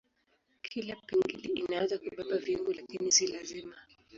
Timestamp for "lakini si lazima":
2.73-3.75